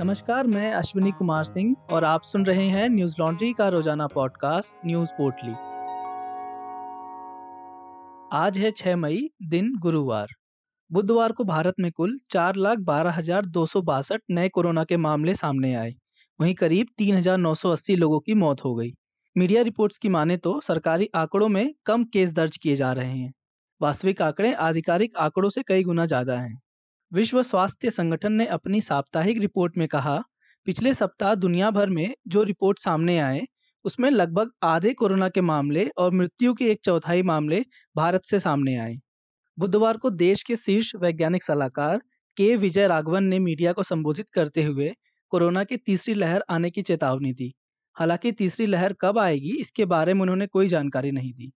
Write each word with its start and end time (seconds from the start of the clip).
नमस्कार, 0.00 0.46
मैं 0.46 0.72
अश्विनी 0.72 1.10
कुमार 1.10 1.44
सिंह 1.44 1.74
और 1.92 2.04
आप 2.04 2.22
सुन 2.22 2.44
रहे 2.46 2.66
हैं 2.68 2.88
न्यूज़ 2.88 3.14
लॉन्ड्री 3.18 3.52
का 3.52 3.68
रोज़ाना 3.68 4.06
पॉडकास्ट, 4.06 4.74
न्यूज़ 4.86 5.10
पोर्टली। 5.12 5.52
आज 8.32 8.58
है 8.58 8.70
6 8.70 8.96
मई, 8.96 9.30
दिन 9.42 9.72
गुरुवार। 9.78 10.26
बुधवार 10.92 11.32
को 11.32 11.44
भारत 11.44 11.74
में 11.80 11.92
कुल 11.92 12.18
चार 12.30 12.56
लाख 12.56 12.78
बारह 12.78 13.10
हज़ार 13.10 13.46
दो 13.46 13.64
सौ 13.66 13.82
बासठ 13.82 14.20
नए 14.30 14.48
कोरोना 14.48 14.84
के 14.84 14.96
मामले 14.96 15.34
सामने 15.34 15.74
आए। 15.74 15.94
वहीं 16.40 16.54
करीब 16.54 16.86
तीन 16.98 17.16
हज़ार 17.16 17.38
नौ 17.38 17.54
सौ 17.54 17.70
अस्सी 17.70 17.96
लोगों 17.96 18.20
की 18.20 18.34
मौत 18.34 18.64
हो 18.64 18.74
गई। 18.74 18.92
मीडिया 19.36 19.62
रिपोर्ट्स 19.62 19.98
की 19.98 20.08
माने 20.08 20.36
तो 20.36 20.60
सरकारी 20.60 21.08
आंकड़ों 21.14 21.48
में 21.48 21.74
कम 21.86 22.04
केस 22.04 22.32
दर्ज 22.32 22.56
किए 22.56 22.76
जा 22.76 22.92
रहे 22.92 23.16
हैं। 23.18 23.32
वास्तविक 23.80 24.22
आंकड़े 24.22 24.52
आधिकारिक 24.52 25.16
आंकड़ों 25.16 25.50
से 25.50 25.62
कई 25.62 25.84
गुना 25.84 26.06
ज़्यादा 26.06 26.38
हैं। 26.38 26.58
विश्व 27.16 27.42
स्वास्थ्य 27.42 27.90
संगठन 27.90 28.32
ने 28.32 28.46
अपनी 28.46 28.80
साप्ताहिक 28.80 29.38
रिपोर्ट 29.38 29.76
में 29.76 29.88
कहा, 29.88 30.22
पिछले 30.64 30.94
सप्ताह 30.94 31.34
दुनिया 31.34 31.70
भर 31.70 31.90
में 31.90 32.14
जो 32.28 32.42
रिपोर्ट 32.42 32.78
सामने 32.78 33.18
आए, 33.18 33.46
उसमें 33.84 34.10
लगभग 34.10 34.50
आधे 34.62 34.92
कोरोना 34.92 35.28
के 35.28 35.40
मामले 35.40 35.88
और 35.98 36.10
मृत्यु 36.12 36.54
के 36.54 36.70
एक 36.70 36.80
चौथाई 36.84 37.22
मामले 37.22 37.64
भारत 37.96 38.24
से 38.24 38.38
सामने 38.38 38.76
आए। 38.76 38.98
बुधवार 39.58 39.96
को 39.96 40.10
देश 40.10 40.42
के 40.42 40.56
शीर्ष 40.56 40.92
वैज्ञानिक 40.96 41.42
सलाहकार 41.42 42.02
के 42.36 42.56
विजय 42.56 42.86
राघवन 42.86 43.24
ने 43.24 43.38
मीडिया 43.38 43.72
को 43.72 43.82
संबोधित 43.82 44.30
करते 44.30 44.62
हुए 44.62 44.94
कोरोना 45.30 45.64
की 45.64 45.76
तीसरी 45.76 46.14
लहर 46.14 46.44
आने 46.50 46.70
की 46.70 46.82
चेतावनी 46.82 47.32
दी। 47.32 47.54
हालाँकि 47.96 48.32
तीसरी 48.32 48.66
लहर 48.66 48.92
कब 48.92 49.18
आएगी, 49.18 49.56
इसके 49.60 49.84
बारे 49.84 50.14
में 50.14 50.22
उन्होंने 50.22 50.46
कोई 50.46 50.68
जानकारी 50.68 51.10
नहीं 51.10 51.32
दी। 51.32 51.52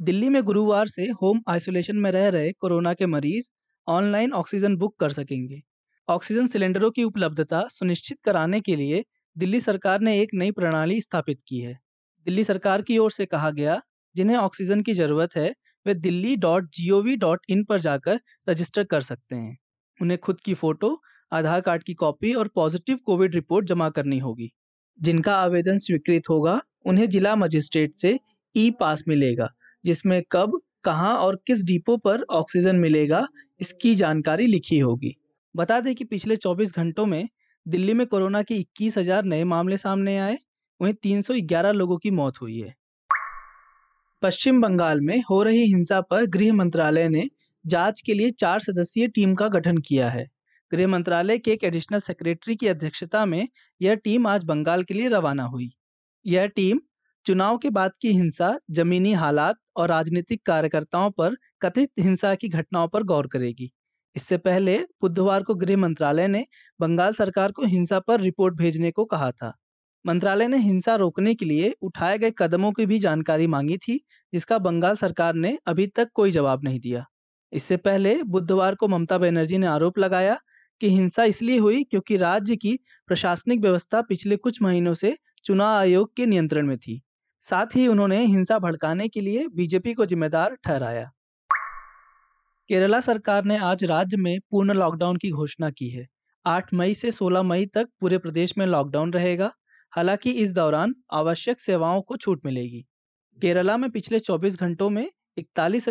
दिल्ली 0.00 0.28
में 0.28 0.42
गुरुवार 0.42 0.88
से 0.88 1.02
होम 1.02 1.42
आइसोलेशन 1.48 1.96
में 1.96 2.10
रह 2.10 2.28
रहे 2.28 2.52
कोरोना 2.52 2.94
के 2.94 3.06
मरीज़ 3.06 3.48
ऑनलाइन 3.88 4.32
ऑक्सीजन 4.32 4.76
बुक 4.76 4.96
कर 5.00 5.10
सकेंगे। 5.10 5.62
ऑक्सीजन 6.08 6.46
सिलेंडरों 6.46 6.90
की 6.90 7.04
उपलब्धता 7.04 7.66
सुनिश्चित 7.70 8.18
कराने 8.24 8.60
के 8.60 8.76
लिए 8.76 9.04
दिल्ली 9.38 9.60
सरकार 9.60 10.00
ने 10.00 10.20
एक 10.20 10.28
नई 10.34 10.50
प्रणाली 10.50 11.00
स्थापित 11.00 11.40
की 11.48 11.60
है। 11.60 11.78
दिल्ली 12.26 12.44
सरकार 12.44 12.82
की 12.82 12.98
ओर 12.98 13.10
से 13.10 13.26
कहा 13.26 13.50
गया, 13.50 13.80
जिन्हें 14.16 14.36
ऑक्सीजन 14.36 14.80
की 14.80 14.94
ज़रूरत 14.94 15.36
है, 15.36 15.54
वे 15.86 15.94
Delhi 15.94 16.36
dot 16.36 16.64
G 16.74 16.90
O 16.90 17.02
V 17.02 17.16
dot 17.16 17.40
in 17.48 17.64
पर 17.64 17.80
जाकर 17.80 18.20
रजिस्टर 18.48 18.84
कर 18.84 19.00
सकते 19.00 19.36
हैं। 19.36 19.58
उन्हें 20.00 20.18
खुद 20.18 20.40
की 20.40 20.54
फ़ोटो, 20.54 21.02
आधार 21.32 21.60
कार्ड 21.60 21.82
की 21.82 21.94
कॉपी 21.94 22.32
और 22.34 22.48
पॉजिटिव 22.48 22.98
कोविड 23.06 23.34
रिपोर्ट 23.34 23.66
जमा 23.66 23.90
करनी 23.90 24.18
होगी। 24.18 24.50
जिनका 25.00 25.36
आवेदन 25.36 25.78
स्वीकृत 25.78 26.22
होगा, 26.30 26.60
उन्हें 26.86 27.08
जिला 27.08 27.36
मजिस्ट्रेट 27.36 27.94
से 27.94 28.18
ई 28.56 28.70
पास 28.70 29.04
मिलेगा, 29.08 29.48
जिसमें 29.84 30.22
कब, 30.32 30.60
कहाँ 30.84 31.14
और 31.16 31.36
किस 31.46 31.64
डिपो 31.64 31.96
पर 31.96 32.22
ऑक्सीजन 32.30 32.76
मिलेगा 32.76 33.26
इसकी 33.60 33.94
जानकारी 33.94 34.46
लिखी 34.46 34.78
होगी। 34.78 35.14
बता 35.54 35.80
दें 35.80 35.94
कि 35.94 36.04
पिछले 36.04 36.36
24 36.36 36.72
घंटों 36.72 37.06
में 37.06 37.28
दिल्ली 37.66 37.94
में 37.94 38.06
कोरोना 38.06 38.42
के 38.42 38.54
इक्कीस 38.54 38.98
हज़ार 38.98 39.24
नए 39.24 39.44
मामले 39.44 39.76
सामने 39.76 40.18
आए, 40.18 40.38
वहीं 40.80 40.94
311 40.94 41.70
लोगों 41.70 41.96
की 41.98 42.10
मौत 42.10 42.40
हुई 42.40 42.60
है। 42.60 42.74
पश्चिम 44.22 44.60
बंगाल 44.60 45.00
में 45.00 45.22
हो 45.30 45.42
रही 45.42 45.64
हिंसा 45.66 46.00
पर 46.00 46.26
गृह 46.26 46.52
मंत्रालय 46.52 47.08
ने 47.08 47.30
जाँच 47.66 48.00
के 48.00 48.14
लिए 48.14 48.30
चार 48.30 48.60
सदस्यीय 48.60 49.08
टीम 49.08 49.34
का 49.34 49.48
गठन 49.48 49.78
किया 49.78 50.08
है। 50.10 50.26
गृह 50.72 50.88
मंत्रालय 50.88 51.38
के 51.38 51.52
एक 51.52 51.64
एडिशनल 51.64 52.00
सेक्रेटरी 52.00 52.56
की 52.56 52.68
अध्यक्षता 52.68 53.24
में 53.26 53.48
यह 53.80 53.94
टीम 53.94 54.26
आज 54.26 54.44
बंगाल 54.44 54.82
के 54.82 54.94
लिए 54.94 55.08
रवाना 55.08 55.44
हुई। 55.44 55.70
यह 56.26 56.46
टीम 56.46 56.80
चुनाव 57.26 57.56
के 57.58 57.70
बाद 57.70 57.92
की 58.00 58.12
हिंसा, 58.12 58.58
जमीनी 58.70 59.12
हालात 59.12 59.56
और 59.76 59.88
राजनीतिक 59.88 60.40
कार्यकर्ताओं 60.46 61.10
पर 61.10 61.36
कथित 61.62 61.90
हिंसा 62.00 62.34
की 62.34 62.48
घटनाओं 62.48 62.88
पर 62.88 63.02
गौर 63.02 63.26
करेगी। 63.26 63.70
इससे 64.16 64.36
पहले 64.38 64.78
बुधवार 65.02 65.42
को 65.42 65.54
गृह 65.54 65.76
मंत्रालय 65.76 66.28
ने 66.28 66.44
बंगाल 66.80 67.14
सरकार 67.14 67.52
को 67.52 67.64
हिंसा 67.64 68.00
पर 68.00 68.20
रिपोर्ट 68.20 68.54
भेजने 68.54 68.90
को 68.90 69.04
कहा 69.04 69.30
था। 69.32 69.52
मंत्रालय 70.04 70.48
ने 70.48 70.58
हिंसा 70.58 70.94
रोकने 70.96 71.34
के 71.34 71.44
लिए 71.44 71.74
उठाए 71.82 72.18
गए 72.18 72.32
कदमों 72.38 72.72
की 72.72 72.86
भी 72.86 72.98
जानकारी 72.98 73.46
मांगी 73.46 73.76
थी, 73.78 74.00
जिसका 74.32 74.58
बंगाल 74.58 74.96
सरकार 74.96 75.34
ने 75.34 75.58
अभी 75.66 75.86
तक 75.86 76.08
कोई 76.14 76.30
जवाब 76.30 76.64
नहीं 76.64 76.80
दिया। 76.80 77.04
इससे 77.52 77.76
पहले 77.78 78.22
बुधवार 78.24 78.74
को 78.74 78.88
ममता 78.88 79.18
बनर्जी 79.18 79.58
ने 79.58 79.66
आरोप 79.66 79.98
लगाया 79.98 80.38
कि 80.80 80.90
हिंसा 80.90 81.24
इसलिए 81.24 81.58
हुई 81.58 81.82
क्योंकि 81.84 82.16
राज्य 82.16 82.56
की 82.56 82.78
प्रशासनिक 83.08 83.60
व्यवस्था 83.60 84.02
पिछले 84.02 84.36
कुछ 84.36 84.62
महीनों 84.62 84.94
से 84.94 85.16
चुनाव 85.44 85.76
आयोग 85.76 86.14
के 86.16 86.26
नियंत्रण 86.26 86.66
में 86.66 86.76
थी। 86.78 87.00
साथ 87.50 87.66
ही 87.74 87.88
उन्होंने 87.88 88.24
हिंसा 88.26 88.58
भड़काने 88.58 89.08
के 89.08 89.20
लिए 89.20 89.48
बीजेपी 89.48 89.94
को 89.94 90.06
जिम्मेदार 90.06 90.54
ठहराया। 90.54 91.10
केरला 92.68 93.00
सरकार 93.00 93.44
ने 93.44 93.58
आज 93.58 93.84
राज्य 93.84 94.16
में 94.16 94.40
पूर्ण 94.50 94.72
लॉकडाउन 94.72 95.16
की 95.16 95.30
घोषणा 95.30 95.70
की 95.70 95.88
है। 95.88 96.06
8 96.46 96.74
मई 96.74 96.94
से 96.94 97.10
16 97.10 97.42
मई 97.42 97.66
तक 97.66 97.88
पूरे 98.00 98.18
प्रदेश 98.18 98.58
में 98.58 98.66
लॉकडाउन 98.66 99.12
रहेगा। 99.12 99.52
हालाँकि 99.92 100.30
इस 100.30 100.52
दौरान 100.52 100.94
आवश्यक 101.12 101.60
सेवाओं 101.60 102.02
को 102.02 102.16
छूट 102.16 102.40
मिलेगी। 102.44 102.84
केरला 103.42 103.76
में 103.76 103.90
पिछले 103.90 104.18
24 104.18 104.56
घंटों 104.56 104.90
में 104.90 105.10
इकतालीस 105.38 105.88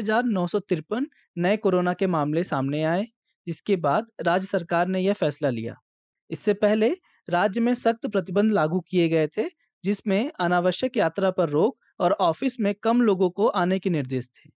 नए 1.38 1.58
कोरोना 1.58 1.94
के 1.94 2.08
मामले 2.08 2.44
सामने 2.44 2.84
आए, 2.84 3.08
जिसके 3.48 3.76
बाद 3.76 4.08
राज्य 4.22 4.48
सरकार 4.48 4.88
ने 4.88 5.00
यह 5.00 5.14
फैसला 5.14 5.50
लिया। 5.50 5.76
इससे 6.30 6.54
पहले 6.54 6.98
राज्य 7.30 7.62
में 7.62 7.74
सख्त 7.74 8.08
प्रतिबंध 8.08 8.52
लागू 8.52 8.80
किए 8.80 9.10
गए 9.10 9.28
थे 9.28 9.63
जिसमें 9.84 10.32
अनावश्यक 10.40 10.98
यात्रा 10.98 11.32
पर 11.32 11.50
रोक 11.50 11.78
और 12.00 12.12
ऑफ़िस 12.12 12.60
में 12.60 12.74
कम 12.84 13.02
लोगों 13.02 13.30
को 13.30 13.48
आने 13.48 13.80
के 13.80 13.90
निर्देश 13.90 14.28
थे। 14.28 14.50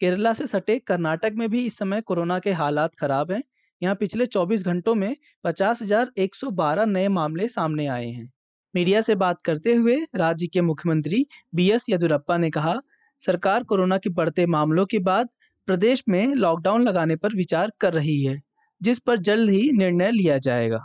केरला 0.00 0.32
से 0.32 0.46
सटे 0.46 0.78
कर्नाटक 0.78 1.32
में 1.36 1.48
भी 1.48 1.64
इस 1.66 1.78
समय 1.78 2.00
कोरोना 2.00 2.38
के 2.38 2.52
हालात 2.52 2.94
खराब 2.94 3.32
हैं। 3.32 3.42
यहाँ 3.82 3.94
पिछले 3.94 4.26
24 4.26 4.62
घंटों 4.62 4.94
में 4.94 5.16
पचास 5.44 5.82
हज़ार 5.82 6.10
एक 6.18 6.34
सौ 6.34 6.50
बारह 6.50 6.84
नए 6.84 7.08
मामले 7.08 7.48
सामने 7.48 7.86
आए 7.86 8.06
हैं। 8.06 8.30
मीडिया 8.74 9.00
से 9.00 9.14
बात 9.14 9.42
करते 9.42 9.74
हुए 9.74 9.96
राज्य 10.16 10.46
के 10.46 10.60
मुख्यमंत्री 10.60 11.26
बी 11.54 11.70
एस 11.70 11.86
येदुरप्पा 11.90 12.36
ने 12.36 12.50
कहा, 12.50 12.74
सरकार 13.22 13.62
कोरोना 13.62 13.98
के 13.98 14.10
बढ़ते 14.10 14.46
मामलों 14.46 14.86
के 14.86 14.98
बाद 14.98 15.28
प्रदेश 15.68 16.02
में 16.08 16.34
लॉकडाउन 16.34 16.82
लगाने 16.82 17.16
पर 17.16 17.34
विचार 17.34 17.72
कर 17.80 17.92
रही 17.92 18.22
है, 18.24 18.40
जिस 18.80 18.98
पर 18.98 19.18
जल्द 19.18 19.50
ही 19.50 19.70
निर्णय 19.72 20.10
लिया 20.10 20.38
जाएगा। 20.38 20.84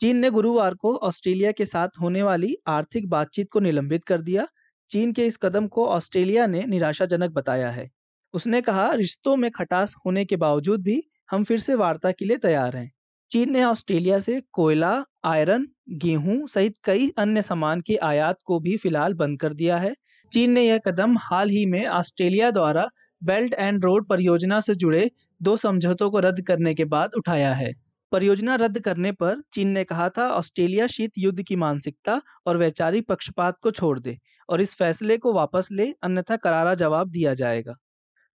चीन 0.00 0.16
ने 0.16 0.30
गुरुवार 0.30 0.74
को 0.74 0.94
ऑस्ट्रेलिया 0.96 1.52
के 1.52 1.64
साथ 1.64 1.88
होने 2.00 2.22
वाली 2.22 2.56
आर्थिक 2.66 3.08
बातचीत 3.08 3.48
को 3.50 3.60
निलंबित 3.60 4.04
कर 4.04 4.20
दिया। 4.22 4.46
चीन 4.90 5.12
के 5.12 5.26
इस 5.26 5.36
कदम 5.36 5.66
को 5.66 5.86
ऑस्ट्रेलिया 5.86 6.46
ने 6.46 6.64
निराशाजनक 6.66 7.30
बताया 7.30 7.70
है। 7.70 7.88
उसने 8.34 8.60
कहा, 8.60 8.92
रिश्तों 8.92 9.36
में 9.36 9.50
खटास 9.50 9.94
होने 10.06 10.24
के 10.24 10.36
बावजूद 10.36 10.82
भी 10.82 11.02
हम 11.30 11.44
फिर 11.44 11.58
से 11.58 11.74
वार्ता 11.74 12.12
के 12.12 12.24
लिए 12.24 12.36
तैयार 12.36 12.76
हैं। 12.76 12.90
चीन 13.30 13.52
ने 13.52 13.64
ऑस्ट्रेलिया 13.64 14.18
से 14.18 14.40
कोयला, 14.52 15.04
आयरन, 15.24 15.66
गेहूँ 15.90 16.48
सहित 16.48 16.74
कई 16.84 17.12
अन्य 17.18 17.42
सामान 17.42 17.80
के 17.80 17.96
आयात 17.96 18.38
को 18.44 18.58
भी 18.60 18.76
फ़िलहाल 18.76 19.14
बंद 19.14 19.40
कर 19.40 19.54
दिया 19.54 19.78
है। 19.78 19.94
चीन 20.32 20.50
ने 20.50 20.62
यह 20.62 20.78
कदम 20.78 21.16
हाल 21.18 21.50
ही 21.50 21.66
में 21.66 21.86
ऑस्ट्रेलिया 21.86 22.50
द्वारा 22.50 22.88
बेल्ट 23.22 23.54
एंड 23.54 23.84
रोड 23.84 24.08
परियोजना 24.08 24.60
से 24.60 24.74
जुड़े 24.74 25.10
दो 25.42 25.56
समझौतों 25.56 26.10
को 26.10 26.20
रद्द 26.20 26.40
करने 26.40 26.74
के 26.74 26.84
बाद 26.86 27.14
उठाया 27.16 27.54
है। 27.54 27.72
परियोजना 28.12 28.54
रद्द 28.54 28.78
करने 28.80 29.12
पर 29.12 29.42
चीन 29.54 29.68
ने 29.68 29.84
कहा 29.84 30.08
था, 30.08 30.30
ऑस्ट्रेलिया 30.30 30.86
शीत 30.86 31.12
युद्ध 31.18 31.42
की 31.42 31.56
मानसिकता 31.56 32.22
और 32.46 32.56
वैचारिक 32.56 33.06
पक्षपात 33.08 33.58
को 33.62 33.70
छोड़ 33.70 33.98
दे 33.98 34.18
और 34.48 34.60
इस 34.60 34.74
फैसले 34.74 35.18
को 35.18 35.32
वापस 35.32 35.68
ले, 35.72 35.94
अन्यथा 36.02 36.36
करारा 36.36 36.74
जवाब 36.74 37.10
दिया 37.10 37.34
जाएगा। 37.34 37.74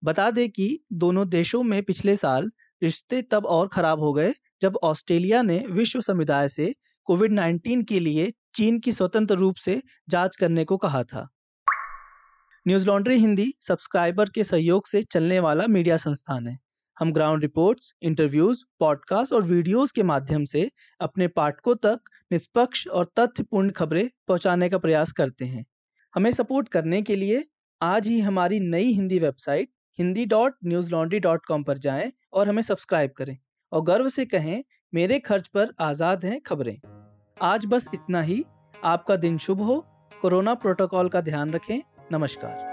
बता 0.03 0.31
दें 0.31 0.49
कि 0.49 0.79
दोनों 0.93 1.29
देशों 1.29 1.63
में 1.63 1.83
पिछले 1.83 2.15
साल 2.15 2.51
रिश्ते 2.83 3.21
तब 3.21 3.45
और 3.45 3.67
खराब 3.67 3.99
हो 3.99 4.13
गए 4.13 4.33
जब 4.61 4.79
ऑस्ट्रेलिया 4.83 5.41
ने 5.41 5.65
विश्व 5.69 6.01
समुदाय 6.01 6.49
से 6.49 6.75
कोविड 7.05 7.31
19 7.31 7.83
के 7.83 7.99
लिए 7.99 8.33
चीन 8.55 8.79
की 8.79 8.91
स्वतंत्र 8.91 9.35
रूप 9.35 9.55
से 9.55 9.81
जाँच 10.09 10.35
करने 10.35 10.65
को 10.65 10.77
कहा 10.77 11.03
था। 11.03 11.27
न्यूज़ 12.67 12.87
लॉन्ड्री 12.87 13.17
हिंदी, 13.17 13.53
सब्सक्राइबर 13.61 14.29
के 14.29 14.43
सहयोग 14.43 14.87
से 14.87 15.03
चलने 15.03 15.39
वाला 15.39 15.67
मीडिया 15.67 15.97
संस्थान 15.97 16.47
है। 16.47 16.62
हम 16.99 17.11
ग्राउंड 17.13 17.41
रिपोर्ट्स 17.41 17.93
इंटरव्यूज़ 18.01 18.63
पॉडकास्ट 18.79 19.33
और 19.33 19.43
वीडियोस 19.43 19.91
के 19.91 20.03
माध्यम 20.03 20.45
से 20.45 20.71
अपने 21.01 21.27
पाठकों 21.27 21.75
तक 21.75 21.99
निष्पक्ष 22.31 22.87
और 22.87 23.05
तथ्यपूर्ण 23.19 23.69
खबरें 23.69 24.09
पहुँचाने 24.27 24.69
का 24.69 24.77
प्रयास 24.77 25.11
करते 25.11 25.45
हैं। 25.45 25.65
हमें 26.15 26.31
सपोर्ट 26.31 26.69
करने 26.69 27.01
के 27.01 27.15
लिए 27.15 27.43
आज 27.81 28.07
ही 28.07 28.19
हमारी 28.19 28.59
नई 28.59 28.91
Hindi 28.91 29.19
website 29.19 29.69
Hindi 29.99 30.25
dot 30.25 30.55
newslaundry 30.91 31.19
dot 31.19 31.45
com 31.45 31.63
पर 31.63 31.77
जाएँ 31.77 32.11
और 32.33 32.47
हमें 32.47 32.61
सब्सक्राइब 32.61 33.11
करें 33.11 33.37
और 33.71 33.81
गर्व 33.81 34.09
से 34.09 34.25
कहें, 34.25 34.63
मेरे 34.93 35.19
खर्च 35.19 35.47
पर 35.47 35.73
आज़ाद 35.79 36.25
हैं 36.25 36.41
खबरें। 36.41 36.77
आज 37.41 37.65
बस 37.65 37.87
इतना 37.93 38.21
ही। 38.21 38.43
आपका 38.83 39.15
दिन 39.15 39.37
शुभ 39.37 39.61
हो। 39.61 39.79
कोरोना 40.21 40.53
प्रोटोकॉल 40.53 41.09
का 41.09 41.21
ध्यान 41.21 41.51
रखें। 41.51 41.81
नमस्कार। 42.11 42.72